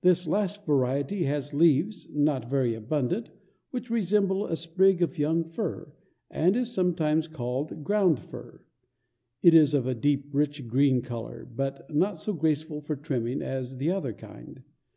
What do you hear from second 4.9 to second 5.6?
of young